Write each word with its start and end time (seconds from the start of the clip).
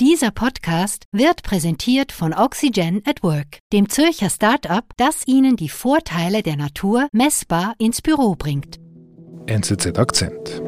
Dieser 0.00 0.32
Podcast 0.32 1.04
wird 1.12 1.44
präsentiert 1.44 2.10
von 2.10 2.34
Oxygen 2.34 3.00
at 3.06 3.22
Work, 3.22 3.60
dem 3.72 3.88
Zürcher 3.88 4.28
Start-up, 4.28 4.86
das 4.96 5.24
Ihnen 5.28 5.54
die 5.54 5.68
Vorteile 5.68 6.42
der 6.42 6.56
Natur 6.56 7.06
messbar 7.12 7.74
ins 7.78 8.02
Büro 8.02 8.34
bringt. 8.34 8.80
NZZ 9.46 9.96
Akzent. 9.96 10.60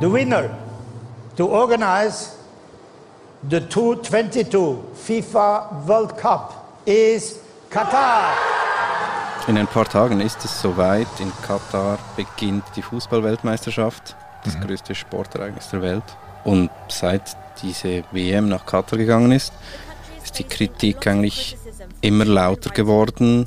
The 0.00 0.12
winner 0.12 0.50
to 1.36 1.46
organize 1.46 2.32
the 3.48 3.60
2022 3.60 4.78
FIFA 4.96 5.84
World 5.86 6.16
Cup 6.16 6.82
is 6.84 7.38
Qatar. 7.70 8.53
In 9.46 9.58
ein 9.58 9.66
paar 9.66 9.84
Tagen 9.84 10.20
ist 10.20 10.42
es 10.44 10.62
soweit. 10.62 11.06
In 11.20 11.30
Katar 11.42 11.98
beginnt 12.16 12.64
die 12.76 12.82
Fußballweltmeisterschaft, 12.82 14.16
das 14.42 14.56
mhm. 14.56 14.62
größte 14.62 14.94
Sportereignis 14.94 15.68
der 15.68 15.82
Welt. 15.82 16.04
Und 16.44 16.70
seit 16.88 17.36
diese 17.62 18.04
WM 18.10 18.48
nach 18.48 18.64
Katar 18.64 18.98
gegangen 18.98 19.32
ist, 19.32 19.52
ist 20.24 20.38
die 20.38 20.44
Kritik 20.44 21.06
eigentlich 21.06 21.58
immer 22.00 22.24
lauter 22.24 22.70
geworden. 22.70 23.46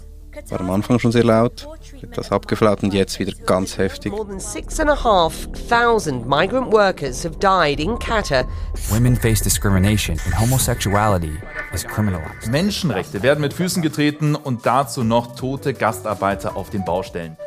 War 0.50 0.60
am 0.60 0.70
Anfang 0.70 1.00
schon 1.00 1.12
sehr 1.12 1.24
laut, 1.24 1.68
etwas 2.00 2.32
abgeflaut 2.32 2.84
und 2.84 2.94
jetzt 2.94 3.18
wieder 3.18 3.34
ganz 3.48 3.80
heftig. 3.80 4.12
More 4.12 4.28
than 4.28 4.40
six 4.40 4.80
and 4.80 4.92
a 4.92 5.04
half 5.04 5.48
thousand 5.68 6.28
migrant 6.28 6.72
workers 6.72 7.26
have 7.26 7.38
died 7.40 7.80
in 7.80 7.98
Qatar. 7.98 8.46
Women 8.92 9.16
face 9.16 9.42
discrimination 9.42 10.20
and 10.26 10.40
homosexuality. 10.40 11.34
Menschenrechte 12.50 13.22
werden 13.24 13.42
mit 13.42 13.54
Füßen 13.54 13.82
getreten 13.82 14.36
und 14.36 14.66
dazu 14.66 15.04
noch 15.04 15.36
tote 15.36 15.74
Gastarbeiter 15.74 16.56
auf 16.56 16.70
den 16.70 16.86
Baustellen. 16.86 17.38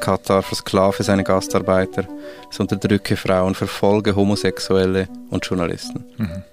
Katar 0.00 0.42
versklave 0.42 1.02
seine 1.02 1.24
Gastarbeiter, 1.24 2.06
es 2.50 2.60
unterdrücke 2.60 3.16
Frauen, 3.16 3.54
verfolge 3.54 4.14
Homosexuelle 4.14 5.08
und 5.30 5.44
Journalisten. 5.44 6.04
Mhm. 6.16 6.44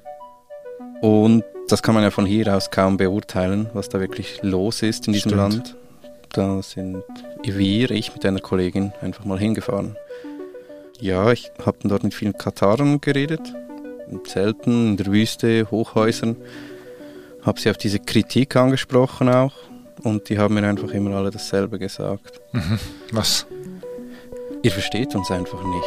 Und 1.01 1.43
das 1.67 1.83
kann 1.83 1.95
man 1.95 2.03
ja 2.03 2.11
von 2.11 2.25
hier 2.25 2.55
aus 2.55 2.71
kaum 2.71 2.97
beurteilen, 2.97 3.69
was 3.73 3.89
da 3.89 3.99
wirklich 3.99 4.39
los 4.41 4.81
ist 4.81 5.07
in 5.07 5.13
diesem 5.13 5.31
Stimmt. 5.31 5.53
Land. 5.53 5.75
Da 6.31 6.61
sind 6.61 7.03
wir, 7.43 7.91
ich 7.91 8.13
mit 8.13 8.25
einer 8.25 8.39
Kollegin, 8.39 8.91
einfach 9.01 9.25
mal 9.25 9.37
hingefahren. 9.37 9.97
Ja, 10.99 11.31
ich 11.31 11.51
habe 11.65 11.77
dort 11.83 12.03
mit 12.03 12.13
vielen 12.13 12.37
Katarern 12.37 13.01
geredet, 13.01 13.53
in 14.13 14.25
Zelten, 14.25 14.89
in 14.89 14.97
der 14.97 15.07
Wüste, 15.07 15.69
Hochhäusern. 15.69 16.35
Habe 17.41 17.59
sie 17.59 17.69
auf 17.69 17.77
diese 17.77 17.99
Kritik 17.99 18.55
angesprochen 18.55 19.29
auch 19.29 19.53
und 20.03 20.29
die 20.29 20.37
haben 20.37 20.55
mir 20.55 20.67
einfach 20.67 20.91
immer 20.91 21.15
alle 21.15 21.31
dasselbe 21.31 21.79
gesagt. 21.79 22.41
Mhm. 22.53 22.79
Was? 23.11 23.45
Ihr 24.61 24.71
versteht 24.71 25.15
uns 25.15 25.29
einfach 25.29 25.61
nicht. 25.63 25.85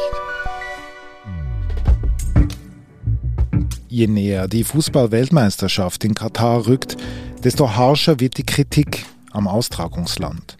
Je 3.89 4.07
näher 4.07 4.47
die 4.47 4.63
Fußball-Weltmeisterschaft 4.63 6.03
in 6.03 6.13
Katar 6.13 6.67
rückt, 6.67 6.97
desto 7.43 7.75
harscher 7.75 8.19
wird 8.19 8.37
die 8.37 8.45
Kritik 8.45 9.05
am 9.31 9.47
Austragungsland. 9.47 10.57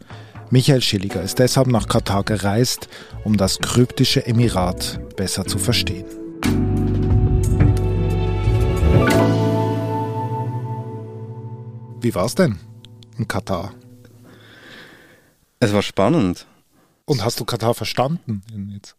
Michael 0.50 0.82
Schilliger 0.82 1.22
ist 1.22 1.40
deshalb 1.40 1.68
nach 1.68 1.88
Katar 1.88 2.24
gereist, 2.24 2.88
um 3.26 3.36
das 3.36 3.60
kryptische 3.60 4.26
Emirat 4.26 5.00
besser 5.18 5.46
zu 5.46 5.58
verstehen. 5.58 6.06
Wie 12.00 12.14
war 12.14 12.26
es 12.26 12.36
denn 12.36 12.60
in 13.18 13.28
Katar? 13.28 13.74
Es 15.60 15.74
war 15.74 15.82
spannend. 15.82 16.46
Und 17.06 17.24
hast 17.24 17.40
du 17.40 17.46
Katar 17.46 17.74
verstanden? 17.74 18.44
Jetzt? 18.74 18.96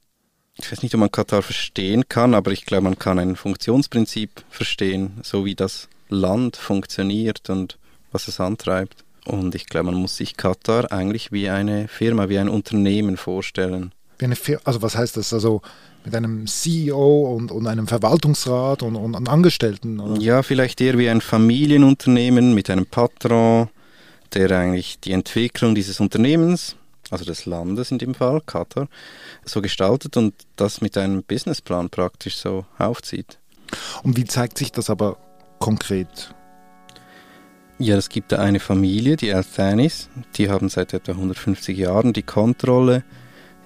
ich 0.61 0.71
weiß 0.71 0.83
nicht, 0.83 0.95
ob 0.95 1.01
man 1.01 1.13
Katar 1.13 1.43
verstehen 1.43 2.09
kann, 2.09 2.35
aber 2.35 2.51
ich 2.51 2.67
glaube, 2.67 2.85
man 2.85 2.99
kann 2.99 3.19
ein 3.19 3.37
Funktionsprinzip 3.37 4.45
verstehen, 4.51 5.13
so 5.23 5.45
wie 5.45 5.55
das 5.55 5.89
Land 6.09 6.57
funktioniert 6.57 7.49
und 7.49 7.79
was 8.11 8.29
es 8.29 8.41
antreibt. 8.41 9.05
Und 9.25 9.55
ich 9.55 9.67
glaube, 9.67 9.87
man 9.87 10.01
muss 10.01 10.17
sich 10.17 10.37
Katar 10.37 10.91
eigentlich 10.91 11.33
wie 11.33 11.49
eine 11.49 11.87
Firma, 11.87 12.29
wie 12.29 12.39
ein 12.39 12.49
Unternehmen 12.49 13.17
vorstellen. 13.17 13.93
Wie 14.19 14.25
eine 14.25 14.37
Firma, 14.37 14.63
also 14.65 14.83
was 14.83 14.97
heißt 14.97 15.17
das? 15.17 15.33
Also 15.33 15.63
mit 16.05 16.15
einem 16.15 16.47
CEO 16.47 17.35
und, 17.35 17.53
und 17.53 17.67
einem 17.67 17.87
Verwaltungsrat 17.87 18.83
und, 18.83 18.97
und 18.97 19.29
Angestellten? 19.29 20.01
Oder? 20.01 20.21
Ja, 20.21 20.43
vielleicht 20.43 20.81
eher 20.81 20.99
wie 20.99 21.09
ein 21.09 21.21
Familienunternehmen 21.21 22.55
mit 22.55 22.71
einem 22.71 22.87
Patron, 22.87 23.69
der 24.35 24.51
eigentlich 24.51 25.01
die 25.01 25.13
Entwicklung 25.13 25.75
dieses 25.75 26.01
Unternehmens 26.01 26.77
also 27.11 27.25
des 27.25 27.47
Landes 27.47 27.91
in 27.91 27.99
dem 27.99 28.15
Fall, 28.15 28.41
Katar, 28.45 28.89
so 29.45 29.63
gestaltet 29.63 30.17
und 30.17 30.35
das 30.57 30.81
mit 30.81 30.97
einem 30.97 31.23
Businessplan 31.23 31.91
praktisch 31.91 32.37
so 32.37 32.67
aufzieht. 32.79 33.39
Und 34.03 34.17
wie 34.17 34.25
zeigt 34.25 34.59
sich 34.59 34.73
das 34.73 34.91
aber 34.91 35.19
konkret? 35.59 36.35
Ja, 37.79 37.97
es 37.97 38.09
gibt 38.09 38.33
da 38.33 38.39
eine 38.39 38.61
Familie, 38.61 39.17
die 39.17 39.33
Althanis, 39.33 40.09
die 40.37 40.51
haben 40.51 40.69
seit 40.69 40.93
etwa 40.93 41.13
150 41.13 41.79
Jahren 41.79 42.13
die 42.13 42.25
Kontrolle. 42.25 43.05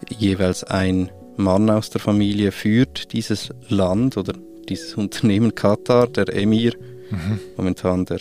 Jeweils 0.09 0.65
ein 0.65 1.11
Mann 1.37 1.71
aus 1.71 1.91
der 1.91 2.01
Familie 2.01 2.53
führt 2.53 3.13
dieses 3.13 3.51
Land 3.69 4.17
oder 4.17 4.35
dieses 4.69 4.95
Unternehmen 4.97 5.55
Katar, 5.55 6.07
der 6.07 6.35
Emir, 6.35 6.75
mhm. 7.11 7.41
momentan 7.57 8.05
der 8.05 8.19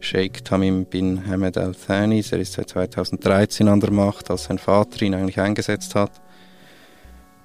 Sheikh 0.00 0.44
Tamim 0.44 0.84
bin 0.84 1.26
Hamed 1.26 1.56
Al 1.58 1.74
Thani. 1.74 2.22
Er 2.30 2.38
ist 2.38 2.52
seit 2.52 2.70
2013 2.70 3.68
an 3.68 3.80
der 3.80 3.90
Macht, 3.90 4.30
als 4.30 4.44
sein 4.44 4.58
Vater 4.58 5.02
ihn 5.02 5.14
eigentlich 5.14 5.40
eingesetzt 5.40 5.94
hat. 5.94 6.12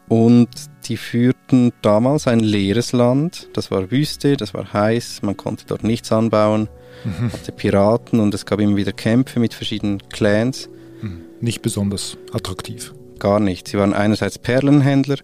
Und 0.07 0.49
die 0.89 0.97
führten 0.97 1.71
damals 1.81 2.27
ein 2.27 2.41
leeres 2.41 2.91
Land. 2.91 3.47
Das 3.53 3.71
war 3.71 3.91
Wüste, 3.91 4.35
das 4.35 4.53
war 4.53 4.73
heiß, 4.73 5.21
man 5.21 5.37
konnte 5.37 5.65
dort 5.65 5.83
nichts 5.85 6.11
anbauen, 6.11 6.67
mhm. 7.05 7.31
hatte 7.31 7.53
Piraten 7.53 8.19
und 8.19 8.33
es 8.33 8.45
gab 8.45 8.59
immer 8.59 8.75
wieder 8.75 8.91
Kämpfe 8.91 9.39
mit 9.39 9.53
verschiedenen 9.53 9.99
Clans. 10.09 10.69
Mhm. 11.01 11.21
Nicht 11.39 11.61
besonders 11.61 12.17
attraktiv. 12.33 12.93
Gar 13.21 13.39
nicht. 13.39 13.67
Sie 13.67 13.77
waren 13.77 13.93
einerseits 13.93 14.39
Perlenhändler 14.39 15.17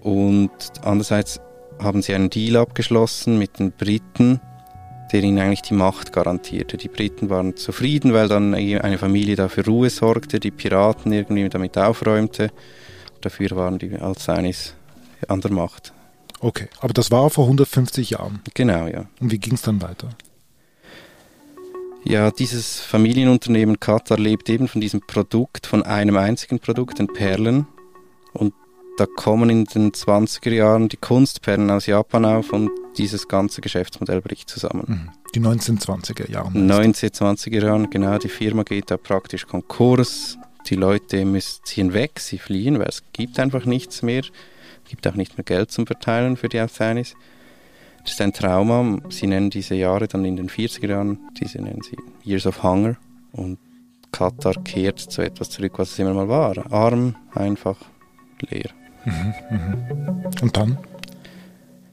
und 0.00 0.50
andererseits 0.82 1.40
haben 1.80 2.02
sie 2.02 2.12
einen 2.12 2.28
Deal 2.28 2.56
abgeschlossen 2.56 3.38
mit 3.38 3.60
den 3.60 3.70
Briten, 3.70 4.40
der 5.12 5.22
ihnen 5.22 5.38
eigentlich 5.38 5.62
die 5.62 5.74
Macht 5.74 6.12
garantierte. 6.12 6.76
Die 6.76 6.88
Briten 6.88 7.30
waren 7.30 7.54
zufrieden, 7.54 8.14
weil 8.14 8.26
dann 8.26 8.52
eine 8.52 8.98
Familie 8.98 9.36
dafür 9.36 9.64
Ruhe 9.64 9.90
sorgte, 9.90 10.40
die 10.40 10.50
Piraten 10.50 11.12
irgendwie 11.12 11.48
damit 11.48 11.78
aufräumte. 11.78 12.50
Dafür 13.20 13.52
waren 13.52 13.78
die 13.78 13.94
Alzheinis 13.94 14.74
an 15.28 15.40
der 15.40 15.52
Macht. 15.52 15.92
Okay, 16.40 16.66
aber 16.80 16.94
das 16.94 17.12
war 17.12 17.30
vor 17.30 17.44
150 17.44 18.10
Jahren. 18.10 18.40
Genau, 18.54 18.88
ja. 18.88 19.04
Und 19.20 19.30
wie 19.30 19.38
ging 19.38 19.54
es 19.54 19.62
dann 19.62 19.80
weiter? 19.80 20.08
Ja, 22.04 22.30
dieses 22.30 22.80
Familienunternehmen 22.80 23.80
Katar 23.80 24.18
lebt 24.18 24.50
eben 24.50 24.68
von 24.68 24.80
diesem 24.80 25.00
Produkt, 25.00 25.66
von 25.66 25.82
einem 25.82 26.16
einzigen 26.16 26.58
Produkt, 26.58 26.98
den 26.98 27.06
Perlen. 27.06 27.66
Und 28.34 28.52
da 28.98 29.06
kommen 29.06 29.48
in 29.48 29.64
den 29.64 29.92
20er 29.92 30.52
Jahren 30.52 30.88
die 30.88 30.98
Kunstperlen 30.98 31.70
aus 31.70 31.86
Japan 31.86 32.24
auf 32.24 32.52
und 32.52 32.70
dieses 32.98 33.26
ganze 33.26 33.60
Geschäftsmodell 33.60 34.20
bricht 34.20 34.50
zusammen. 34.50 34.84
Mhm. 34.86 35.10
Die 35.34 35.40
1920er 35.40 36.30
Jahre. 36.30 36.50
1920er 36.50 37.64
Jahre, 37.64 37.88
genau. 37.88 38.18
Die 38.18 38.28
Firma 38.28 38.62
geht 38.62 38.90
da 38.90 38.96
praktisch 38.96 39.46
Konkurs. 39.46 40.38
Die 40.68 40.76
Leute 40.76 41.24
müssen, 41.24 41.64
ziehen 41.64 41.92
weg, 41.92 42.20
sie 42.20 42.38
fliehen, 42.38 42.78
weil 42.78 42.88
es 42.88 43.02
gibt 43.12 43.38
einfach 43.40 43.64
nichts 43.64 44.02
mehr. 44.02 44.20
Es 44.20 44.90
gibt 44.90 45.06
auch 45.08 45.14
nicht 45.14 45.36
mehr 45.36 45.44
Geld 45.44 45.70
zum 45.70 45.86
Verteilen 45.86 46.36
für 46.36 46.48
die 46.48 46.58
Althainis. 46.58 47.14
Das 48.04 48.12
ist 48.12 48.20
ein 48.20 48.32
Trauma. 48.32 48.98
Sie 49.08 49.26
nennen 49.26 49.50
diese 49.50 49.74
Jahre 49.74 50.06
dann 50.06 50.24
in 50.24 50.36
den 50.36 50.48
40er 50.48 50.88
Jahren, 50.88 51.18
diese 51.40 51.60
nennen 51.60 51.80
sie 51.82 51.96
Years 52.22 52.46
of 52.46 52.62
Hunger. 52.62 52.96
Und 53.32 53.58
Katar 54.12 54.54
kehrt 54.62 55.00
zu 55.00 55.22
etwas 55.22 55.50
zurück, 55.50 55.72
was 55.76 55.92
es 55.92 55.98
immer 55.98 56.14
mal 56.14 56.28
war. 56.28 56.70
Arm, 56.70 57.16
einfach, 57.34 57.78
leer. 58.40 58.70
Mhm, 59.04 59.34
mhm. 59.50 60.24
Und 60.42 60.56
dann? 60.56 60.78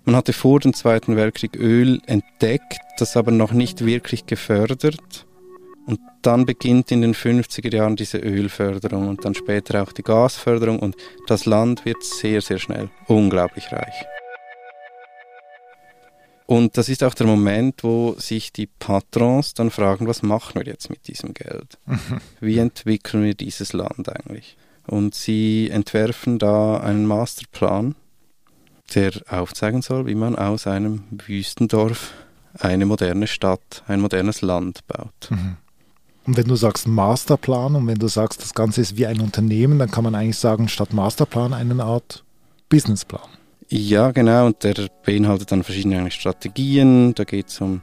Man 0.03 0.15
hatte 0.15 0.33
vor 0.33 0.59
dem 0.59 0.73
Zweiten 0.73 1.15
Weltkrieg 1.15 1.55
Öl 1.55 2.01
entdeckt, 2.05 2.79
das 2.97 3.15
aber 3.15 3.31
noch 3.31 3.53
nicht 3.53 3.85
wirklich 3.85 4.25
gefördert. 4.25 5.25
Und 5.85 5.99
dann 6.21 6.45
beginnt 6.45 6.91
in 6.91 7.01
den 7.01 7.15
50er 7.15 7.73
Jahren 7.73 7.95
diese 7.95 8.17
Ölförderung 8.17 9.07
und 9.07 9.25
dann 9.25 9.33
später 9.33 9.81
auch 9.81 9.91
die 9.91 10.03
Gasförderung 10.03 10.79
und 10.79 10.95
das 11.27 11.45
Land 11.45 11.85
wird 11.85 12.03
sehr, 12.03 12.41
sehr 12.41 12.59
schnell 12.59 12.89
unglaublich 13.07 13.71
reich. 13.71 14.05
Und 16.51 16.77
das 16.77 16.89
ist 16.89 17.01
auch 17.01 17.13
der 17.13 17.27
Moment, 17.27 17.81
wo 17.81 18.13
sich 18.18 18.51
die 18.51 18.68
Patrons 18.68 19.53
dann 19.53 19.71
fragen, 19.71 20.06
was 20.06 20.21
machen 20.21 20.56
wir 20.56 20.65
jetzt 20.65 20.89
mit 20.89 21.07
diesem 21.07 21.33
Geld? 21.33 21.77
Mhm. 21.86 22.19
Wie 22.42 22.57
entwickeln 22.57 23.24
wir 23.24 23.36
dieses 23.36 23.71
Land 23.71 24.09
eigentlich? 24.09 24.57
Und 24.86 25.15
sie 25.15 25.69
entwerfen 25.69 26.39
da 26.39 26.75
einen 26.81 27.06
Masterplan, 27.06 27.95
der 28.94 29.13
aufzeigen 29.30 29.81
soll, 29.81 30.07
wie 30.07 30.15
man 30.15 30.36
aus 30.36 30.68
einem 30.68 31.06
Wüstendorf 31.25 32.12
eine 32.59 32.86
moderne 32.86 33.27
Stadt, 33.27 33.83
ein 33.88 34.01
modernes 34.01 34.42
Land 34.42 34.86
baut. 34.88 35.30
Mhm. 35.30 35.56
Und 36.25 36.36
wenn 36.36 36.50
du 36.50 36.57
sagst 36.57 36.86
Masterplan 36.86 37.77
und 37.77 37.88
wenn 37.88 37.98
du 37.98 38.09
sagst, 38.09 38.42
das 38.42 38.53
Ganze 38.53 38.81
ist 38.81 38.98
wie 38.98 39.06
ein 39.06 39.21
Unternehmen, 39.21 39.80
dann 39.80 39.89
kann 39.89 40.03
man 40.03 40.15
eigentlich 40.15 40.38
sagen, 40.38 40.68
statt 40.68 40.92
Masterplan 40.92 41.53
eine 41.53 41.81
Art 41.81 42.25
Businessplan. 42.68 43.30
Ja, 43.73 44.12
genau. 44.12 44.47
Und 44.47 44.65
der 44.65 44.89
beinhaltet 45.06 45.53
dann 45.53 45.63
verschiedene 45.63 46.12
Strategien. 46.12 47.15
Da 47.15 47.23
geht 47.23 47.47
es 47.47 47.62
um 47.62 47.81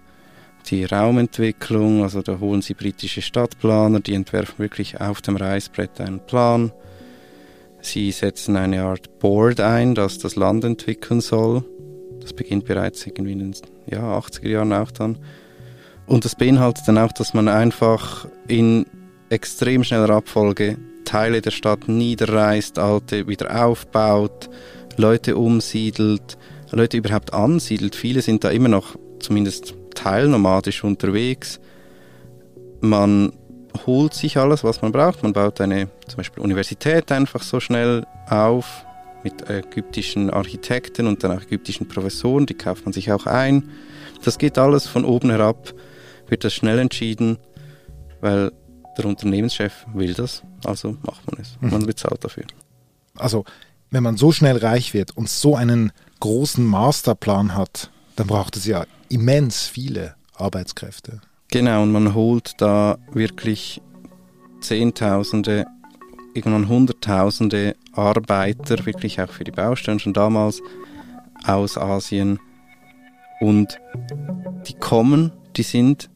die 0.66 0.84
Raumentwicklung. 0.84 2.02
Also 2.02 2.20
da 2.20 2.38
holen 2.40 2.60
sie 2.60 2.74
britische 2.74 3.22
Stadtplaner, 3.22 4.00
die 4.00 4.12
entwerfen 4.12 4.58
wirklich 4.58 5.00
auf 5.00 5.22
dem 5.22 5.36
Reißbrett 5.36 5.98
einen 6.02 6.20
Plan. 6.20 6.72
Sie 7.80 8.10
setzen 8.10 8.56
eine 8.56 8.82
Art 8.82 9.18
Board 9.18 9.60
ein, 9.60 9.94
das 9.94 10.18
das 10.18 10.36
Land 10.36 10.64
entwickeln 10.64 11.22
soll. 11.22 11.64
Das 12.20 12.34
beginnt 12.34 12.66
bereits 12.66 13.06
irgendwie 13.06 13.32
in 13.32 13.38
den 13.38 13.54
ja, 13.86 14.18
80er 14.18 14.48
Jahren 14.48 14.74
auch 14.74 14.90
dann. 14.90 15.16
Und 16.06 16.26
das 16.26 16.34
beinhaltet 16.34 16.86
dann 16.86 16.98
auch, 16.98 17.12
dass 17.12 17.32
man 17.32 17.48
einfach 17.48 18.28
in 18.46 18.84
extrem 19.30 19.84
schneller 19.84 20.10
Abfolge 20.10 20.76
Teile 21.06 21.40
der 21.40 21.50
Stadt 21.50 21.88
niederreißt, 21.88 22.78
alte 22.78 23.26
wieder 23.26 23.64
aufbaut, 23.64 24.50
Leute 24.98 25.36
umsiedelt, 25.36 26.36
Leute 26.70 26.96
überhaupt 26.96 27.32
ansiedelt. 27.32 27.94
Viele 27.94 28.20
sind 28.20 28.44
da 28.44 28.50
immer 28.50 28.68
noch 28.68 28.96
zumindest 29.20 29.74
teilnomadisch 29.94 30.84
unterwegs. 30.84 31.60
Man 32.80 33.32
holt 33.86 34.14
sich 34.14 34.36
alles, 34.36 34.64
was 34.64 34.82
man 34.82 34.92
braucht. 34.92 35.22
Man 35.22 35.32
baut 35.32 35.60
eine 35.60 35.88
zum 36.06 36.18
Beispiel 36.18 36.42
Universität 36.42 37.10
einfach 37.12 37.42
so 37.42 37.60
schnell 37.60 38.06
auf 38.28 38.84
mit 39.22 39.48
ägyptischen 39.48 40.30
Architekten 40.30 41.06
und 41.06 41.24
dann 41.24 41.32
auch 41.32 41.42
ägyptischen 41.42 41.88
Professoren, 41.88 42.46
die 42.46 42.54
kauft 42.54 42.84
man 42.84 42.92
sich 42.92 43.10
auch 43.12 43.26
ein. 43.26 43.70
Das 44.24 44.38
geht 44.38 44.58
alles 44.58 44.86
von 44.86 45.04
oben 45.04 45.30
herab, 45.30 45.74
wird 46.28 46.44
das 46.44 46.54
schnell 46.54 46.78
entschieden, 46.78 47.38
weil 48.20 48.52
der 48.96 49.06
Unternehmenschef 49.06 49.86
will 49.94 50.14
das, 50.14 50.42
also 50.64 50.96
macht 51.02 51.30
man 51.30 51.40
es. 51.40 51.56
Man 51.60 51.82
mhm. 51.82 51.86
bezahlt 51.86 52.24
dafür. 52.24 52.44
Also, 53.16 53.44
wenn 53.90 54.02
man 54.02 54.16
so 54.16 54.32
schnell 54.32 54.56
reich 54.56 54.94
wird 54.94 55.16
und 55.16 55.28
so 55.28 55.56
einen 55.56 55.92
großen 56.20 56.64
Masterplan 56.64 57.54
hat, 57.54 57.90
dann 58.16 58.26
braucht 58.26 58.56
es 58.56 58.66
ja 58.66 58.84
immens 59.08 59.66
viele 59.66 60.14
Arbeitskräfte. 60.34 61.20
Genau, 61.50 61.82
und 61.82 61.92
man 61.92 62.14
holt 62.14 62.60
da 62.60 62.98
wirklich 63.12 63.80
Zehntausende, 64.60 65.66
irgendwann 66.34 66.68
Hunderttausende 66.68 67.76
Arbeiter, 67.92 68.84
wirklich 68.84 69.20
auch 69.20 69.30
für 69.30 69.44
die 69.44 69.52
Baustellen 69.52 69.98
schon 69.98 70.12
damals 70.12 70.60
aus 71.44 71.78
Asien. 71.78 72.38
Und 73.40 73.80
die 74.66 74.74
kommen, 74.74 75.32
die 75.56 75.62
sind 75.62 76.10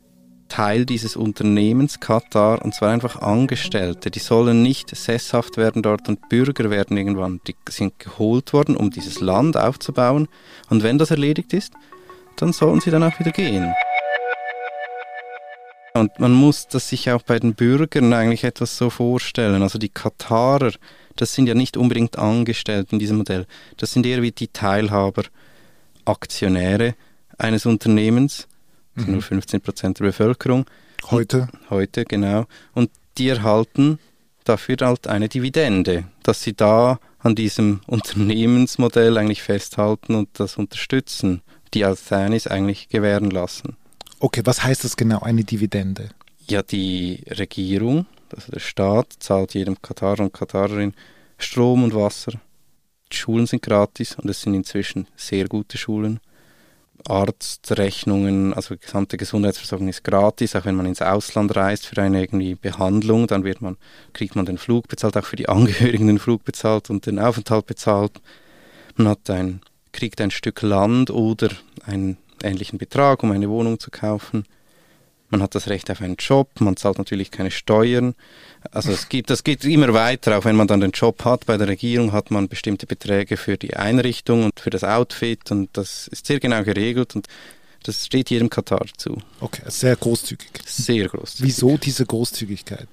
Teil 0.53 0.85
dieses 0.85 1.17
Unternehmens 1.17 1.99
Katar 1.99 2.61
und 2.63 2.75
zwar 2.75 2.91
einfach 2.91 3.23
Angestellte. 3.23 4.11
Die 4.11 4.19
sollen 4.19 4.63
nicht 4.63 4.95
sesshaft 4.95 5.57
werden 5.57 5.83
dort 5.83 6.11
und 6.11 6.29
Bürger 6.29 6.69
werden 6.69 6.99
irgendwann. 6.99 7.41
Die 7.47 7.57
sind 7.71 7.99
geholt 7.99 8.53
worden, 8.53 8.77
um 8.77 8.91
dieses 8.91 9.21
Land 9.21 9.57
aufzubauen. 9.57 10.29
Und 10.69 10.83
wenn 10.83 10.99
das 10.99 11.11
erledigt 11.11 11.55
ist, 11.55 11.73
dann 12.37 12.53
sollen 12.53 12.81
sie 12.83 12.91
dann 12.91 13.03
auch 13.03 13.19
wieder 13.19 13.31
gehen. 13.31 13.73
Und 15.95 16.21
man 16.21 16.33
muss 16.33 16.69
das 16.69 16.87
sich 16.87 17.11
auch 17.11 17.23
bei 17.23 17.39
den 17.39 17.55
Bürgern 17.55 18.13
eigentlich 18.13 18.45
etwas 18.45 18.77
so 18.77 18.91
vorstellen. 18.91 19.63
Also 19.63 19.79
die 19.79 19.89
Katarer, 19.89 20.73
das 21.17 21.33
sind 21.33 21.47
ja 21.47 21.55
nicht 21.55 21.79
unbedingt 21.79 22.19
Angestellte 22.19 22.93
in 22.93 22.99
diesem 22.99 23.17
Modell. 23.17 23.47
Das 23.79 23.93
sind 23.93 24.05
eher 24.05 24.21
wie 24.21 24.33
die 24.33 24.49
Teilhaber, 24.49 25.23
Aktionäre 26.05 26.95
eines 27.39 27.65
Unternehmens, 27.65 28.49
mhm. 28.94 29.12
nur 29.12 29.23
15 29.23 29.61
Prozent 29.61 29.99
der 29.99 30.06
Bevölkerung. 30.06 30.67
Heute? 31.11 31.49
Und, 31.53 31.71
heute, 31.71 32.05
genau. 32.05 32.47
Und 32.75 32.91
die 33.19 33.29
erhalten 33.29 33.99
dafür 34.44 34.77
halt 34.81 35.06
eine 35.06 35.29
Dividende, 35.29 36.05
dass 36.23 36.43
sie 36.43 36.55
da 36.55 36.99
an 37.19 37.35
diesem 37.35 37.81
Unternehmensmodell 37.87 39.17
eigentlich 39.17 39.43
festhalten 39.43 40.15
und 40.15 40.29
das 40.35 40.56
unterstützen, 40.56 41.43
die 41.75 41.85
Althanis 41.85 42.47
eigentlich 42.47 42.89
gewähren 42.89 43.31
lassen. 43.31 43.77
Okay, 44.19 44.43
was 44.44 44.62
heißt 44.62 44.85
das 44.85 44.97
genau, 44.97 45.21
eine 45.21 45.44
Dividende? 45.44 46.11
Ja, 46.49 46.62
die 46.62 47.25
Regierung, 47.29 48.06
also 48.35 48.53
der 48.53 48.61
Staat, 48.61 49.15
zahlt 49.21 49.55
jedem 49.55 49.81
Katarer 49.81 50.21
und 50.21 50.33
Katarerin 50.33 50.94
Strom 51.39 51.85
und 51.85 51.94
Wasser. 51.94 52.33
Die 53.11 53.17
Schulen 53.17 53.47
sind 53.47 53.62
gratis 53.62 54.17
und 54.17 54.29
es 54.29 54.43
sind 54.43 54.55
inzwischen 54.55 55.06
sehr 55.17 55.47
gute 55.49 55.77
Schulen. 55.79 56.21
Arztrechnungen, 57.09 58.55
also 58.55 58.77
gesamte 58.77 59.17
Gesundheitsversorgung 59.17 59.89
ist 59.89 60.05
gratis, 60.05 60.55
auch 60.57 60.65
wenn 60.65 60.75
man 60.75 60.87
ins 60.87 61.03
Ausland 61.03 61.55
reist 61.57 61.87
für 61.87 62.01
eine 62.01 62.21
irgendwie 62.21 62.55
Behandlung, 62.55 63.27
dann 63.27 63.45
wird 63.45 63.61
man, 63.61 63.77
kriegt 64.13 64.37
man 64.37 64.47
den 64.47 64.59
Flug 64.59 64.89
bezahlt, 64.89 65.17
auch 65.17 65.25
für 65.25 65.37
die 65.37 65.49
Angehörigen 65.49 66.07
den 66.07 66.19
Flug 66.19 66.45
bezahlt 66.45 66.91
und 66.91 67.07
den 67.07 67.19
Aufenthalt 67.19 67.67
bezahlt. 67.67 68.13
Man 68.97 69.09
hat 69.09 69.29
ein, 69.31 69.61
kriegt 69.93 70.21
ein 70.21 70.31
Stück 70.31 70.63
Land 70.63 71.11
oder 71.11 71.51
einen 71.85 72.19
ähnlichen 72.43 72.79
Betrag, 72.79 73.23
um 73.23 73.31
eine 73.31 73.49
Wohnung 73.49 73.79
zu 73.79 73.91
kaufen. 73.91 74.45
Man 75.32 75.43
hat 75.43 75.55
das 75.55 75.69
Recht 75.69 75.90
auf 75.90 76.02
einen 76.02 76.17
Job, 76.17 76.61
man 76.61 76.76
zahlt 76.76 76.99
natürlich 76.99 77.31
keine 77.31 77.50
Steuern. 77.50 78.14
Also 78.70 78.93
es 78.93 79.08
gibt, 79.08 79.31
das 79.31 79.44
geht 79.44 79.64
immer 79.64 79.94
weiter, 79.94 80.37
auch 80.37 80.44
wenn 80.44 80.56
man 80.56 80.69
dann 80.69 80.81
den 80.81 80.90
Job 80.90 81.25
hat. 81.25 81.46
Bei 81.46 81.56
der 81.56 81.69
Regierung 81.69 82.12
hat 82.12 82.31
man 82.31 82.49
bestimmte 82.49 82.87
Beträge 82.87 83.38
für 83.38 83.56
die 83.56 83.75
Einrichtung 83.75 84.44
und 84.44 84.61
für 84.61 84.69
das 84.69 84.84
Outfit 84.84 85.50
und 85.50 85.70
das 85.73 86.06
ist 86.08 86.26
sehr 86.26 86.38
genau 86.38 86.62
geregelt 86.64 87.17
und 87.17 87.29
das 87.82 88.05
steht 88.05 88.29
jedem 88.29 88.50
Katar 88.50 88.84
zu. 88.99 89.17
Okay, 89.40 89.62
sehr 89.69 89.96
großzügig. 89.96 90.50
Sehr 90.67 91.08
großzügig. 91.08 91.46
Wieso 91.46 91.79
diese 91.79 92.05
Großzügigkeit? 92.05 92.88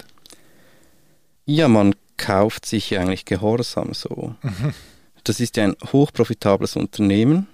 Ja, 1.45 1.67
man 1.67 1.93
kauft 2.15 2.65
sich 2.65 2.97
eigentlich 2.97 3.25
Gehorsam 3.25 3.93
so. 3.93 4.33
Mhm. 4.41 4.73
Das 5.25 5.41
ist 5.41 5.57
ja 5.57 5.65
ein 5.65 5.75
hochprofitables 5.91 6.77
Unternehmen 6.77 7.47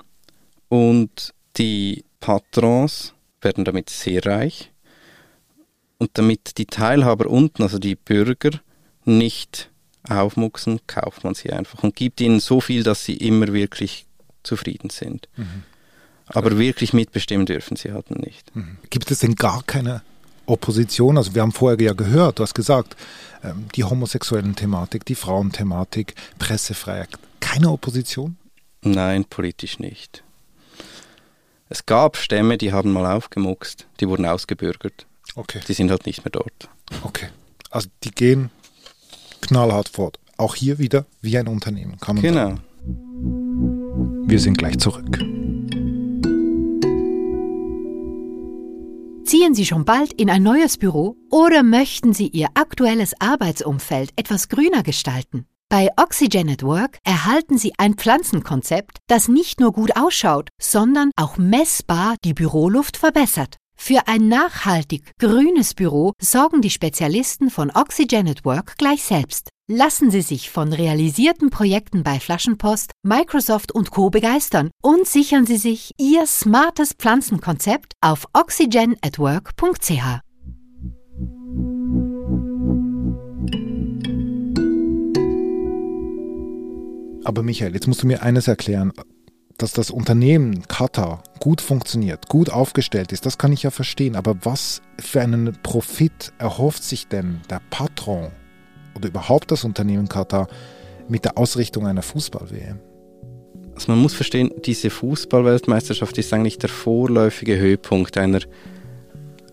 und 0.69 1.33
die 1.57 2.05
Patrons 2.19 3.13
werden 3.41 3.65
damit 3.65 3.89
sehr 3.89 4.23
reich 4.23 4.71
und 5.97 6.11
damit 6.13 6.57
die 6.57 6.65
Teilhaber 6.65 7.27
unten, 7.27 7.63
also 7.63 7.79
die 7.79 7.95
Bürger, 7.95 8.51
nicht 9.05 9.69
aufmuchsen, 10.07 10.79
kauft 10.87 11.23
man 11.23 11.33
sie 11.33 11.51
einfach 11.51 11.83
und 11.83 11.95
gibt 11.95 12.21
ihnen 12.21 12.39
so 12.39 12.61
viel, 12.61 12.83
dass 12.83 13.05
sie 13.05 13.15
immer 13.15 13.53
wirklich 13.53 14.05
zufrieden 14.43 14.89
sind. 14.89 15.27
Mhm. 15.35 15.63
Aber 16.27 16.57
wirklich 16.57 16.93
mitbestimmen 16.93 17.45
dürfen 17.45 17.77
sie 17.77 17.91
halt 17.91 18.11
nicht. 18.11 18.55
Mhm. 18.55 18.77
Gibt 18.89 19.11
es 19.11 19.19
denn 19.19 19.35
gar 19.35 19.63
keine 19.63 20.01
Opposition? 20.45 21.17
Also 21.17 21.35
wir 21.35 21.41
haben 21.41 21.51
vorher 21.51 21.79
ja 21.79 21.93
gehört, 21.93 22.39
du 22.39 22.43
hast 22.43 22.55
gesagt, 22.55 22.95
ähm, 23.43 23.67
die 23.75 23.83
homosexuellen 23.83 24.55
Thematik, 24.55 25.05
die 25.05 25.15
Frauenthematik, 25.15 26.15
Pressefreiheit. 26.39 27.09
Keine 27.39 27.69
Opposition? 27.69 28.37
Nein, 28.81 29.25
politisch 29.25 29.79
nicht. 29.79 30.23
Es 31.69 31.85
gab 31.85 32.17
Stämme, 32.17 32.57
die 32.57 32.73
haben 32.73 32.91
mal 32.91 33.11
aufgemuckst, 33.11 33.87
die 33.99 34.07
wurden 34.07 34.25
ausgebürgert. 34.25 35.07
Okay. 35.35 35.59
Die 35.67 35.73
sind 35.73 35.91
halt 35.91 36.05
nicht 36.05 36.23
mehr 36.23 36.31
dort. 36.31 36.69
Okay. 37.03 37.27
Also 37.69 37.89
die 38.03 38.11
gehen 38.11 38.49
knallhart 39.41 39.89
fort. 39.89 40.19
Auch 40.37 40.55
hier 40.55 40.79
wieder 40.79 41.05
wie 41.21 41.37
ein 41.37 41.47
Unternehmen. 41.47 41.97
Kann 41.99 42.15
man 42.15 42.23
genau. 42.23 42.49
Sagen. 42.49 42.61
Wir 44.27 44.39
sind 44.39 44.57
gleich 44.57 44.77
zurück. 44.79 45.19
Ziehen 49.25 49.55
Sie 49.55 49.65
schon 49.65 49.85
bald 49.85 50.13
in 50.13 50.29
ein 50.29 50.43
neues 50.43 50.77
Büro 50.77 51.17
oder 51.31 51.63
möchten 51.63 52.13
Sie 52.13 52.27
Ihr 52.27 52.47
aktuelles 52.53 53.13
Arbeitsumfeld 53.19 54.11
etwas 54.15 54.49
grüner 54.49 54.83
gestalten? 54.83 55.45
Bei 55.67 55.89
Oxygen 55.97 56.49
at 56.49 56.61
Work 56.61 56.99
erhalten 57.03 57.57
Sie 57.57 57.73
ein 57.77 57.95
Pflanzenkonzept, 57.95 58.99
das 59.07 59.27
nicht 59.27 59.59
nur 59.59 59.73
gut 59.73 59.97
ausschaut, 59.97 60.49
sondern 60.61 61.09
auch 61.15 61.37
messbar 61.37 62.15
die 62.23 62.35
Büroluft 62.35 62.97
verbessert. 62.97 63.57
Für 63.87 64.07
ein 64.07 64.27
nachhaltig 64.27 65.11
grünes 65.19 65.75
Büro 65.75 66.13
sorgen 66.19 66.63
die 66.63 66.71
Spezialisten 66.71 67.51
von 67.51 67.69
Oxygen 67.69 68.27
at 68.27 68.43
Work 68.43 68.79
gleich 68.79 69.03
selbst. 69.03 69.49
Lassen 69.67 70.09
Sie 70.09 70.23
sich 70.23 70.49
von 70.49 70.73
realisierten 70.73 71.51
Projekten 71.51 72.01
bei 72.01 72.19
Flaschenpost, 72.19 72.93
Microsoft 73.03 73.71
und 73.71 73.91
Co. 73.91 74.09
begeistern 74.09 74.71
und 74.81 75.05
sichern 75.05 75.45
Sie 75.45 75.57
sich 75.57 75.91
Ihr 75.99 76.25
smartes 76.25 76.93
Pflanzenkonzept 76.93 77.93
auf 78.01 78.25
oxygenatwork.ch. 78.33 80.19
Aber 87.23 87.43
Michael, 87.43 87.75
jetzt 87.75 87.87
musst 87.87 88.01
du 88.01 88.07
mir 88.07 88.23
eines 88.23 88.47
erklären. 88.47 88.93
Dass 89.59 89.73
das 89.73 89.91
Unternehmen 89.91 90.67
Qatar 90.67 91.21
gut 91.39 91.61
funktioniert, 91.61 92.27
gut 92.29 92.49
aufgestellt 92.49 93.11
ist, 93.11 93.25
das 93.25 93.37
kann 93.37 93.51
ich 93.51 93.63
ja 93.63 93.71
verstehen. 93.71 94.15
Aber 94.15 94.35
was 94.43 94.81
für 94.99 95.21
einen 95.21 95.57
Profit 95.63 96.33
erhofft 96.37 96.83
sich 96.83 97.07
denn 97.07 97.41
der 97.49 97.61
Patron 97.69 98.31
oder 98.95 99.07
überhaupt 99.07 99.51
das 99.51 99.63
Unternehmen 99.63 100.07
Qatar 100.07 100.47
mit 101.07 101.25
der 101.25 101.37
Ausrichtung 101.37 101.87
einer 101.87 102.01
Fußball-WM? 102.01 102.79
Also 103.75 103.91
man 103.91 104.01
muss 104.01 104.13
verstehen, 104.13 104.51
diese 104.65 104.89
Fußballweltmeisterschaft 104.89 106.17
ist 106.17 106.31
eigentlich 106.31 106.57
der 106.57 106.69
vorläufige 106.69 107.57
Höhepunkt 107.57 108.17
einer 108.17 108.39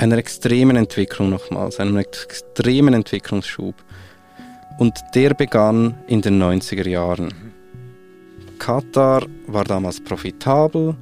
einer 0.03 0.19
extremen 0.19 0.77
Entwicklung 0.77 1.31
nochmals, 1.31 1.79
einem 1.79 1.97
extremen 1.97 2.93
Entwicklungsschub. 2.93 3.75
Und 4.79 4.95
der 5.15 5.33
begann 5.35 5.95
in 6.09 6.21
den 6.21 6.43
90er 6.43 6.89
Jahren. 6.89 7.33
Katar 8.59 9.25
war 9.47 9.65
damals 9.65 10.03
profitabel, 10.03 10.97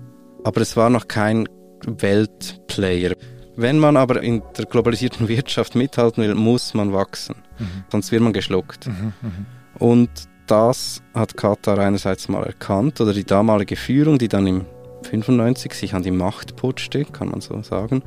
aber 0.44 0.60
es 0.60 0.76
war 0.76 0.90
noch 0.90 1.08
kein 1.08 1.48
Weltplayer. 1.86 3.14
Wenn 3.56 3.78
man 3.78 3.96
aber 3.96 4.22
in 4.22 4.42
der 4.56 4.66
globalisierten 4.66 5.28
Wirtschaft 5.28 5.74
mithalten 5.74 6.22
will, 6.22 6.34
muss 6.34 6.74
man 6.74 6.92
wachsen. 6.92 7.36
Mhm. 7.58 7.84
Sonst 7.90 8.12
wird 8.12 8.22
man 8.22 8.32
geschluckt. 8.32 8.86
Mhm, 8.86 9.12
mh. 9.20 9.30
Und 9.78 10.10
das 10.46 11.02
hat 11.14 11.36
Katar 11.36 11.78
einerseits 11.78 12.28
mal 12.28 12.44
erkannt, 12.44 13.00
oder 13.00 13.12
die 13.12 13.24
damalige 13.24 13.76
Führung, 13.76 14.18
die 14.18 14.28
dann 14.28 14.46
im 14.46 14.66
95 15.04 15.72
sich 15.74 15.94
an 15.94 16.02
die 16.02 16.10
Macht 16.10 16.56
putschte, 16.56 17.04
kann 17.04 17.28
man 17.28 17.40
so 17.40 17.62
sagen, 17.62 18.02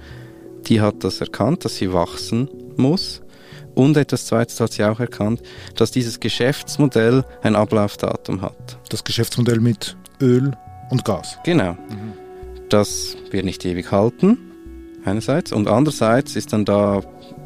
die 0.68 0.82
hat 0.82 1.04
das 1.04 1.22
erkannt, 1.22 1.66
dass 1.66 1.78
sie 1.78 1.92
wachsen 1.94 2.50
muss. 2.78 3.22
Und 3.76 3.98
etwas 3.98 4.28
Zweites 4.28 4.60
hat 4.60 4.72
sie 4.72 4.84
auch 4.84 5.00
erkannt, 5.00 5.42
dass 5.76 5.92
dieses 5.92 6.20
Geschäftsmodell 6.20 7.24
ein 7.42 7.56
Ablaufdatum 7.56 8.42
hat. 8.42 8.78
Das 8.90 9.04
Geschäftsmodell 9.04 9.60
mit 9.60 9.98
Öl 10.22 10.52
und 10.92 11.04
Gas. 11.06 11.40
Genau. 11.44 11.74
Mhm. 11.74 12.23
Das 12.70 13.18
wird 13.32 13.46
nicht 13.46 13.64
ewig 13.66 13.92
halten, 13.92 14.38
einerseits. 15.06 15.52
Und 15.52 15.68
andererseits 15.68 16.36
ist 16.36 16.54
dann 16.54 16.66
da 16.66 17.02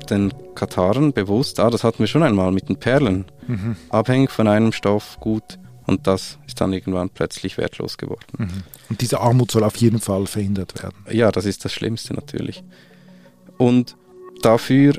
den 0.10 0.34
Kataren 0.56 1.14
bewusst, 1.14 1.60
ah, 1.60 1.70
das 1.70 1.84
hatten 1.84 2.00
wir 2.00 2.08
schon 2.08 2.24
einmal 2.24 2.52
mit 2.52 2.70
den 2.70 2.78
Perlen. 2.78 3.26
Mhm. 3.48 3.76
Abhängig 3.90 4.32
von 4.32 4.48
einem 4.48 4.72
Stoff, 4.72 5.18
gut. 5.20 5.60
Und 5.86 6.06
das 6.06 6.38
ist 6.48 6.60
dann 6.60 6.74
irgendwann 6.74 7.10
plötzlich 7.10 7.58
wertlos 7.58 7.98
geworden. 7.98 8.26
Mhm. 8.38 8.64
Und 8.90 9.02
diese 9.02 9.22
Armut 9.22 9.52
soll 9.52 9.64
auf 9.64 9.78
jeden 9.78 10.00
Fall 10.00 10.28
verhindert 10.28 10.82
werden. 10.82 10.96
Ja, 11.10 11.32
das 11.32 11.46
ist 11.46 11.64
das 11.64 11.72
Schlimmste 11.74 12.14
natürlich. 12.14 12.64
Und 13.58 13.96
dafür 14.42 14.94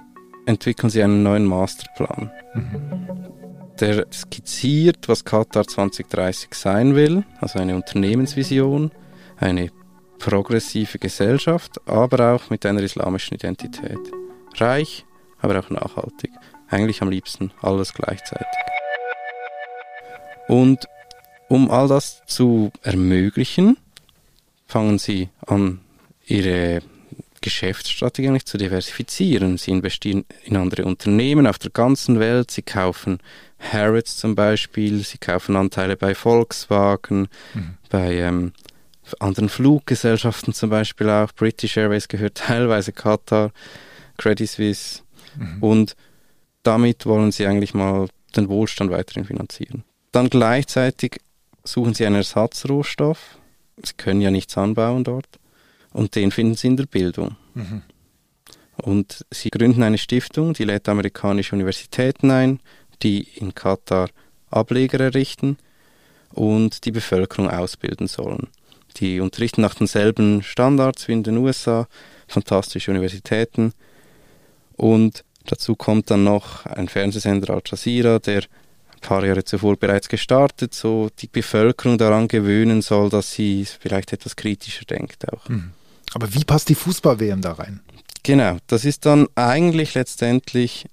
entwickeln 0.46 0.90
sie 0.90 1.02
einen 1.02 1.22
neuen 1.22 1.44
Masterplan. 1.44 2.30
Mhm. 2.54 3.08
Der 3.80 4.06
skizziert, 4.12 5.08
was 5.08 5.24
Katar 5.24 5.66
2030 5.66 6.54
sein 6.54 6.94
will, 6.94 7.24
also 7.40 7.58
eine 7.58 7.76
Unternehmensvision, 7.76 8.90
eine 9.36 9.70
progressive 10.18 10.98
Gesellschaft, 10.98 11.80
aber 11.86 12.34
auch 12.34 12.50
mit 12.50 12.66
einer 12.66 12.82
islamischen 12.82 13.34
Identität. 13.34 13.98
Reich, 14.56 15.04
aber 15.40 15.58
auch 15.58 15.70
nachhaltig. 15.70 16.30
Eigentlich 16.68 17.02
am 17.02 17.10
liebsten 17.10 17.52
alles 17.62 17.94
gleichzeitig. 17.94 18.46
Und 20.48 20.86
um 21.48 21.70
all 21.70 21.88
das 21.88 22.22
zu 22.26 22.72
ermöglichen, 22.82 23.76
fangen 24.66 24.98
sie 24.98 25.28
an, 25.46 25.80
ihre 26.26 26.82
Geschäftsstrategie 27.40 28.28
eigentlich 28.28 28.46
zu 28.46 28.58
diversifizieren. 28.58 29.56
Sie 29.56 29.70
investieren 29.70 30.24
in 30.44 30.56
andere 30.56 30.84
Unternehmen 30.84 31.46
auf 31.46 31.58
der 31.58 31.70
ganzen 31.70 32.20
Welt. 32.20 32.50
Sie 32.50 32.62
kaufen 32.62 33.18
Harrods 33.58 34.16
zum 34.16 34.34
Beispiel. 34.34 35.04
Sie 35.04 35.18
kaufen 35.18 35.56
Anteile 35.56 35.96
bei 35.96 36.14
Volkswagen, 36.14 37.28
mhm. 37.54 37.74
bei 37.88 38.16
ähm, 38.16 38.52
anderen 39.20 39.48
Fluggesellschaften 39.48 40.52
zum 40.52 40.70
Beispiel 40.70 41.08
auch. 41.10 41.32
British 41.32 41.76
Airways 41.76 42.08
gehört 42.08 42.34
teilweise 42.46 42.92
Qatar, 42.92 43.52
Credit 44.16 44.48
Suisse. 44.48 45.02
Mhm. 45.36 45.62
Und 45.62 45.96
damit 46.62 47.06
wollen 47.06 47.32
sie 47.32 47.46
eigentlich 47.46 47.74
mal 47.74 48.08
den 48.36 48.48
Wohlstand 48.48 48.90
weiterhin 48.90 49.24
finanzieren. 49.24 49.84
Dann 50.12 50.28
gleichzeitig 50.28 51.20
suchen 51.64 51.94
sie 51.94 52.06
einen 52.06 52.16
Ersatzrohstoff. 52.16 53.38
Sie 53.82 53.94
können 53.96 54.20
ja 54.20 54.30
nichts 54.30 54.56
anbauen 54.58 55.04
dort. 55.04 55.38
Und 55.92 56.14
den 56.14 56.30
finden 56.30 56.54
sie 56.54 56.68
in 56.68 56.76
der 56.76 56.86
Bildung. 56.86 57.36
Mhm. 57.54 57.82
Und 58.76 59.24
sie 59.30 59.50
gründen 59.50 59.82
eine 59.82 59.98
Stiftung, 59.98 60.54
die 60.54 60.64
lädt 60.64 60.88
amerikanische 60.88 61.54
Universitäten 61.54 62.30
ein, 62.30 62.60
die 63.02 63.22
in 63.22 63.54
Katar 63.54 64.08
Ableger 64.50 65.00
errichten 65.00 65.58
und 66.32 66.84
die 66.84 66.92
Bevölkerung 66.92 67.50
ausbilden 67.50 68.06
sollen. 68.06 68.48
Die 68.96 69.20
unterrichten 69.20 69.60
nach 69.60 69.74
denselben 69.74 70.42
Standards 70.42 71.08
wie 71.08 71.12
in 71.12 71.22
den 71.22 71.36
USA, 71.36 71.86
fantastische 72.26 72.90
Universitäten. 72.90 73.72
Und 74.76 75.24
dazu 75.46 75.76
kommt 75.76 76.10
dann 76.10 76.24
noch 76.24 76.66
ein 76.66 76.88
Fernsehsender 76.88 77.54
Al 77.54 77.62
Jazeera, 77.64 78.18
der 78.18 78.42
ein 78.42 79.00
paar 79.00 79.24
Jahre 79.24 79.44
zuvor 79.44 79.76
bereits 79.76 80.08
gestartet, 80.08 80.74
so 80.74 81.08
die 81.18 81.28
Bevölkerung 81.28 81.98
daran 81.98 82.28
gewöhnen 82.28 82.82
soll, 82.82 83.10
dass 83.10 83.32
sie 83.32 83.64
vielleicht 83.64 84.12
etwas 84.12 84.36
kritischer 84.36 84.84
denkt 84.84 85.32
auch. 85.32 85.48
Mhm. 85.48 85.72
Aber 86.14 86.32
wie 86.34 86.44
passt 86.44 86.68
die 86.68 86.74
Fußball-WM 86.74 87.42
da 87.42 87.52
rein? 87.52 87.80
Genau, 88.22 88.56
das 88.66 88.84
ist 88.84 89.06
dann 89.06 89.28
eigentlich 89.36 89.94
letztendlich 89.94 90.86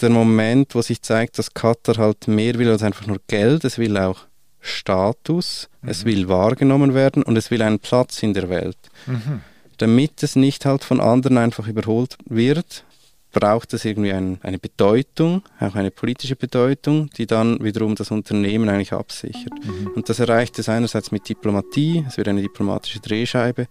der 0.00 0.10
Moment, 0.10 0.74
wo 0.74 0.82
sich 0.82 1.02
zeigt, 1.02 1.38
dass 1.38 1.54
Katar 1.54 1.96
halt 1.96 2.28
mehr 2.28 2.54
will 2.58 2.70
als 2.70 2.82
einfach 2.82 3.06
nur 3.06 3.18
Geld, 3.26 3.64
es 3.64 3.78
will 3.78 3.96
auch 3.96 4.27
Status, 4.60 5.68
mhm. 5.82 5.88
es 5.88 6.04
will 6.04 6.28
wahrgenommen 6.28 6.94
werden 6.94 7.22
und 7.22 7.36
es 7.36 7.50
will 7.50 7.62
einen 7.62 7.78
Platz 7.78 8.22
in 8.22 8.34
der 8.34 8.48
Welt. 8.48 8.78
Mhm. 9.06 9.40
Damit 9.78 10.22
es 10.22 10.36
nicht 10.36 10.64
halt 10.64 10.84
von 10.84 11.00
anderen 11.00 11.38
einfach 11.38 11.68
überholt 11.68 12.16
wird, 12.26 12.84
braucht 13.32 13.74
es 13.74 13.84
irgendwie 13.84 14.12
ein, 14.12 14.38
eine 14.42 14.58
Bedeutung, 14.58 15.42
auch 15.60 15.74
eine 15.74 15.90
politische 15.90 16.34
Bedeutung, 16.34 17.10
die 17.16 17.26
dann 17.26 17.62
wiederum 17.62 17.94
das 17.94 18.10
Unternehmen 18.10 18.68
eigentlich 18.68 18.92
absichert. 18.92 19.52
Mhm. 19.64 19.92
Und 19.94 20.08
das 20.08 20.18
erreicht 20.18 20.58
es 20.58 20.68
einerseits 20.68 21.12
mit 21.12 21.28
Diplomatie, 21.28 22.04
es 22.08 22.16
wird 22.16 22.28
eine 22.28 22.42
diplomatische 22.42 23.00
Drehscheibe, 23.00 23.66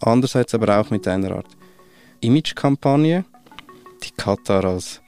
andererseits 0.00 0.54
aber 0.54 0.78
auch 0.78 0.90
mit 0.90 1.08
einer 1.08 1.32
Art 1.32 1.46
Imagekampagne, 2.20 3.24
die 4.02 4.10
Katar 4.10 4.64
als, 4.64 5.00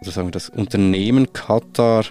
also 0.00 0.10
sagen 0.10 0.28
wir 0.28 0.32
das 0.32 0.50
Unternehmen 0.50 1.32
Katar 1.32 2.04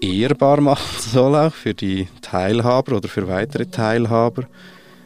ehrbar 0.00 0.60
machen 0.60 0.98
soll, 0.98 1.36
auch 1.36 1.52
für 1.52 1.74
die 1.74 2.08
Teilhaber 2.22 2.96
oder 2.96 3.08
für 3.08 3.28
weitere 3.28 3.66
Teilhaber, 3.66 4.46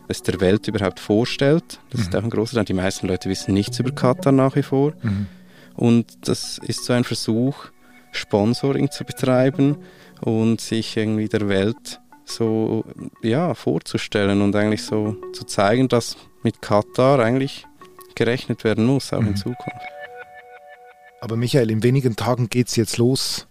es 0.08 0.22
der 0.22 0.40
Welt 0.40 0.68
überhaupt 0.68 1.00
vorstellt. 1.00 1.80
Das 1.90 2.00
mhm. 2.00 2.06
ist 2.06 2.16
auch 2.16 2.22
ein 2.24 2.30
großer 2.30 2.56
Teil. 2.56 2.64
Die 2.64 2.74
meisten 2.74 3.08
Leute 3.08 3.28
wissen 3.28 3.54
nichts 3.54 3.78
über 3.78 3.90
Katar 3.90 4.32
nach 4.32 4.54
wie 4.56 4.62
vor. 4.62 4.92
Mhm. 5.02 5.26
Und 5.74 6.28
das 6.28 6.58
ist 6.66 6.84
so 6.84 6.92
ein 6.92 7.04
Versuch, 7.04 7.66
Sponsoring 8.12 8.90
zu 8.90 9.04
betreiben 9.04 9.76
und 10.20 10.60
sich 10.60 10.96
irgendwie 10.96 11.28
der 11.28 11.48
Welt 11.48 12.00
so 12.24 12.84
ja, 13.22 13.54
vorzustellen 13.54 14.40
und 14.40 14.54
eigentlich 14.54 14.84
so 14.84 15.16
zu 15.32 15.44
zeigen, 15.44 15.88
dass 15.88 16.16
mit 16.42 16.62
Katar 16.62 17.18
eigentlich 17.18 17.66
gerechnet 18.14 18.64
werden 18.64 18.86
muss, 18.86 19.12
auch 19.12 19.20
mhm. 19.20 19.28
in 19.28 19.36
Zukunft. 19.36 19.86
Aber 21.20 21.36
Michael, 21.36 21.70
in 21.70 21.82
wenigen 21.82 22.16
Tagen 22.16 22.48
geht 22.48 22.68
es 22.68 22.76
jetzt 22.76 22.98
los 22.98 23.46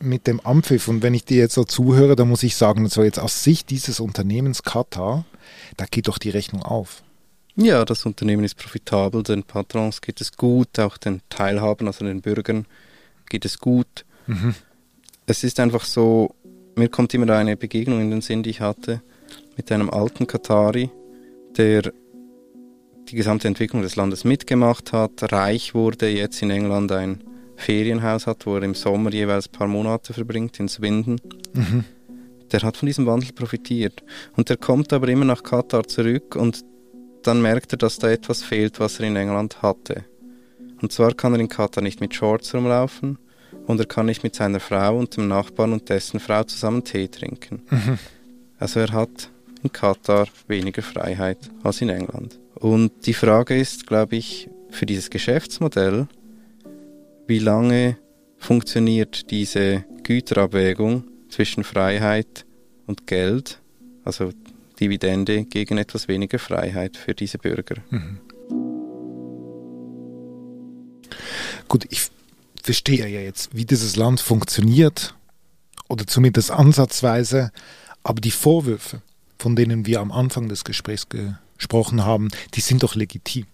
mit 0.00 0.26
dem 0.26 0.40
Ampfiff. 0.40 0.88
Und 0.88 1.02
wenn 1.02 1.14
ich 1.14 1.24
dir 1.24 1.38
jetzt 1.38 1.54
so 1.54 1.64
zuhöre, 1.64 2.16
dann 2.16 2.28
muss 2.28 2.42
ich 2.42 2.56
sagen, 2.56 2.88
so 2.88 3.02
jetzt 3.02 3.18
aus 3.18 3.42
Sicht 3.42 3.70
dieses 3.70 4.00
Unternehmens 4.00 4.62
Katar, 4.62 5.24
da 5.76 5.86
geht 5.86 6.08
doch 6.08 6.18
die 6.18 6.30
Rechnung 6.30 6.62
auf. 6.62 7.02
Ja, 7.56 7.84
das 7.86 8.04
Unternehmen 8.04 8.44
ist 8.44 8.56
profitabel, 8.56 9.22
den 9.22 9.42
Patrons 9.42 10.02
geht 10.02 10.20
es 10.20 10.36
gut, 10.36 10.78
auch 10.78 10.98
den 10.98 11.22
Teilhabern, 11.30 11.86
also 11.86 12.04
den 12.04 12.20
Bürgern 12.20 12.66
geht 13.30 13.46
es 13.46 13.58
gut. 13.58 14.04
Mhm. 14.26 14.54
Es 15.24 15.42
ist 15.42 15.58
einfach 15.58 15.84
so, 15.84 16.34
mir 16.76 16.90
kommt 16.90 17.14
immer 17.14 17.30
eine 17.34 17.56
Begegnung 17.56 18.00
in 18.00 18.10
den 18.10 18.20
Sinn, 18.20 18.42
die 18.42 18.50
ich 18.50 18.60
hatte 18.60 19.00
mit 19.56 19.72
einem 19.72 19.88
alten 19.88 20.26
Katari, 20.26 20.90
der 21.56 21.92
die 23.08 23.16
gesamte 23.16 23.48
Entwicklung 23.48 23.82
des 23.82 23.96
Landes 23.96 24.24
mitgemacht 24.24 24.92
hat, 24.92 25.32
reich 25.32 25.74
wurde, 25.74 26.08
jetzt 26.08 26.42
in 26.42 26.50
England 26.50 26.92
ein 26.92 27.24
Ferienhaus 27.56 28.26
hat, 28.26 28.46
wo 28.46 28.56
er 28.56 28.62
im 28.62 28.74
Sommer 28.74 29.12
jeweils 29.12 29.48
ein 29.48 29.52
paar 29.52 29.66
Monate 29.66 30.12
verbringt, 30.12 30.60
in 30.60 30.68
Swindon. 30.68 31.20
Mhm. 31.54 31.84
Der 32.52 32.62
hat 32.62 32.76
von 32.76 32.86
diesem 32.86 33.06
Wandel 33.06 33.32
profitiert. 33.32 34.04
Und 34.36 34.48
der 34.48 34.56
kommt 34.56 34.92
aber 34.92 35.08
immer 35.08 35.24
nach 35.24 35.42
Katar 35.42 35.84
zurück 35.84 36.36
und 36.36 36.64
dann 37.22 37.42
merkt 37.42 37.72
er, 37.72 37.78
dass 37.78 37.98
da 37.98 38.08
etwas 38.08 38.42
fehlt, 38.42 38.78
was 38.78 39.00
er 39.00 39.08
in 39.08 39.16
England 39.16 39.62
hatte. 39.62 40.04
Und 40.80 40.92
zwar 40.92 41.14
kann 41.14 41.34
er 41.34 41.40
in 41.40 41.48
Katar 41.48 41.82
nicht 41.82 42.00
mit 42.00 42.14
Shorts 42.14 42.54
rumlaufen 42.54 43.18
und 43.66 43.80
er 43.80 43.86
kann 43.86 44.06
nicht 44.06 44.22
mit 44.22 44.34
seiner 44.34 44.60
Frau 44.60 44.96
und 44.96 45.16
dem 45.16 45.26
Nachbarn 45.26 45.72
und 45.72 45.88
dessen 45.88 46.20
Frau 46.20 46.44
zusammen 46.44 46.84
Tee 46.84 47.08
trinken. 47.08 47.62
Mhm. 47.70 47.98
Also 48.58 48.80
er 48.80 48.92
hat 48.92 49.30
in 49.62 49.72
Katar 49.72 50.28
weniger 50.46 50.82
Freiheit 50.82 51.38
als 51.62 51.80
in 51.80 51.88
England. 51.88 52.38
Und 52.54 52.92
die 53.06 53.14
Frage 53.14 53.56
ist, 53.56 53.86
glaube 53.86 54.16
ich, 54.16 54.48
für 54.70 54.86
dieses 54.86 55.10
Geschäftsmodell, 55.10 56.06
wie 57.26 57.38
lange 57.38 57.98
funktioniert 58.38 59.30
diese 59.30 59.84
Güterabwägung 60.02 61.04
zwischen 61.28 61.64
Freiheit 61.64 62.44
und 62.86 63.06
Geld, 63.06 63.60
also 64.04 64.30
Dividende 64.78 65.44
gegen 65.44 65.78
etwas 65.78 66.06
weniger 66.06 66.38
Freiheit 66.38 66.96
für 66.96 67.14
diese 67.14 67.38
Bürger. 67.38 67.76
Mhm. 67.90 68.20
Gut, 71.68 71.86
ich 71.90 72.08
verstehe 72.62 73.06
ja 73.08 73.20
jetzt, 73.20 73.54
wie 73.54 73.64
dieses 73.64 73.96
Land 73.96 74.20
funktioniert 74.20 75.14
oder 75.88 76.06
zumindest 76.06 76.50
ansatzweise, 76.50 77.50
aber 78.02 78.20
die 78.20 78.30
Vorwürfe, 78.30 79.02
von 79.38 79.56
denen 79.56 79.86
wir 79.86 80.00
am 80.00 80.12
Anfang 80.12 80.48
des 80.48 80.64
Gesprächs 80.64 81.06
gesprochen 81.08 82.04
haben, 82.04 82.28
die 82.54 82.60
sind 82.60 82.82
doch 82.82 82.94
legitim. 82.94 83.46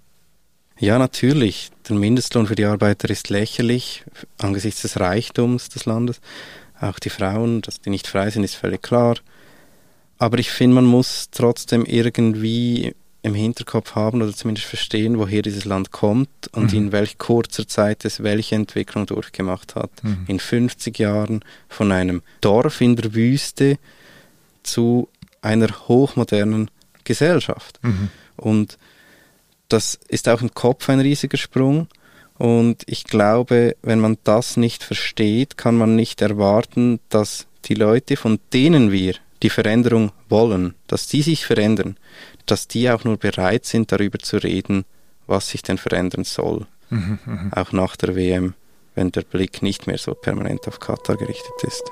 Ja, 0.79 0.99
natürlich. 0.99 1.71
Der 1.89 1.97
Mindestlohn 1.97 2.47
für 2.47 2.55
die 2.55 2.65
Arbeiter 2.65 3.09
ist 3.11 3.29
lächerlich 3.29 4.05
angesichts 4.39 4.83
des 4.83 4.99
Reichtums 4.99 5.69
des 5.69 5.85
Landes. 5.85 6.21
Auch 6.81 6.99
die 6.99 7.11
Frauen, 7.11 7.63
dass 7.63 7.81
die 7.81 7.91
nicht 7.91 8.07
frei 8.07 8.31
sind, 8.31 8.43
ist 8.43 8.57
völlig 8.57 8.83
klar. 8.83 9.17
Aber 10.19 10.39
ich 10.39 10.51
finde, 10.51 10.77
man 10.77 10.85
muss 10.85 11.29
trotzdem 11.31 11.85
irgendwie 11.85 12.95
im 13.23 13.35
Hinterkopf 13.35 13.95
haben 13.95 14.21
oder 14.21 14.35
zumindest 14.35 14.67
verstehen, 14.67 15.19
woher 15.19 15.43
dieses 15.43 15.65
Land 15.65 15.93
kommt 15.93 16.29
und 16.53 16.73
mhm. 16.73 16.79
in 16.79 16.93
welch 16.93 17.19
kurzer 17.19 17.67
Zeit 17.69 18.05
es 18.05 18.23
welche 18.23 18.57
Entwicklung 18.57 19.07
durchgemacht 19.07 19.77
hat. 19.77 19.91
Mhm. 20.03 20.25
In 20.27 20.41
50 20.41 20.99
Jahren 20.99 21.45
von 21.69 21.93
einem 21.93 22.23
Dorf 22.41 22.81
in 22.81 22.97
der 22.97 23.15
Wüste 23.15 23.79
zu 24.65 25.09
einer 25.41 25.69
hochmodernen 25.89 26.71
Gesellschaft. 27.05 27.79
Mhm. 27.83 28.09
Und 28.37 28.79
das 29.73 29.99
ist 30.09 30.29
auch 30.29 30.43
im 30.43 30.53
Kopf 30.55 30.89
ein 30.89 31.01
riesiger 31.01 31.39
Sprung. 31.39 31.89
Und 32.39 32.83
ich 32.87 33.05
glaube, 33.05 33.77
wenn 33.83 34.01
man 34.01 34.19
das 34.25 34.57
nicht 34.57 34.83
versteht, 34.83 35.57
kann 35.57 35.77
man 35.77 35.97
nicht 35.97 36.21
erwarten, 36.21 37.01
dass 37.09 37.47
die 37.67 37.75
Leute, 37.75 38.17
von 38.17 38.41
denen 38.53 38.91
wir 38.91 39.15
die 39.43 39.51
Veränderung 39.51 40.13
wollen, 40.29 40.75
dass 40.87 41.07
die 41.07 41.23
sich 41.23 41.47
verändern, 41.47 41.97
dass 42.47 42.69
die 42.69 42.91
auch 42.91 43.05
nur 43.05 43.17
bereit 43.17 43.65
sind, 43.65 43.93
darüber 43.93 44.19
zu 44.19 44.39
reden, 44.39 44.85
was 45.27 45.49
sich 45.49 45.63
denn 45.63 45.79
verändern 45.79 46.25
soll. 46.25 46.67
Mhm, 46.91 47.19
mh. 47.25 47.51
Auch 47.55 47.73
nach 47.73 47.97
der 47.97 48.17
WM, 48.17 48.55
wenn 48.95 49.13
der 49.13 49.23
Blick 49.23 49.63
nicht 49.63 49.87
mehr 49.87 49.99
so 49.99 50.15
permanent 50.15 50.67
auf 50.69 50.81
Katar 50.81 51.17
gerichtet 51.17 51.65
ist. 51.67 51.85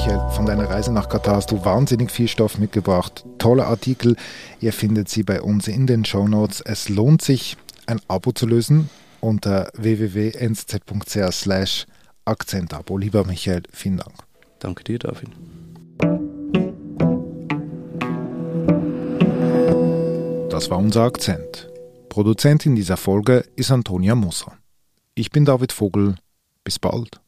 Michael, 0.00 0.30
von 0.30 0.46
deiner 0.46 0.70
Reise 0.70 0.94
nach 0.94 1.10
Katar 1.10 1.36
hast 1.36 1.50
du 1.50 1.62
wahnsinnig 1.62 2.10
viel 2.10 2.26
Stoff 2.26 2.56
mitgebracht. 2.56 3.26
Tolle 3.36 3.66
Artikel. 3.66 4.16
Ihr 4.58 4.72
findet 4.72 5.10
sie 5.10 5.22
bei 5.22 5.42
uns 5.42 5.68
in 5.68 5.86
den 5.86 6.06
Show 6.06 6.26
Notes. 6.26 6.62
Es 6.62 6.88
lohnt 6.88 7.20
sich, 7.20 7.58
ein 7.84 8.00
Abo 8.08 8.32
zu 8.32 8.46
lösen 8.46 8.88
unter 9.20 9.70
www.nsz.ch 9.74 11.32
slash 11.32 11.86
Akzentabo. 12.24 12.96
Lieber 12.96 13.26
Michael, 13.26 13.64
vielen 13.72 13.98
Dank. 13.98 14.14
Danke 14.58 14.84
dir, 14.84 14.98
David. 14.98 15.28
Das 20.48 20.70
war 20.70 20.78
unser 20.78 21.02
Akzent. 21.02 21.68
Produzentin 22.08 22.74
dieser 22.74 22.96
Folge 22.96 23.44
ist 23.54 23.70
Antonia 23.70 24.14
Musser. 24.14 24.56
Ich 25.14 25.30
bin 25.30 25.44
David 25.44 25.72
Vogel. 25.72 26.14
Bis 26.64 26.78
bald. 26.78 27.19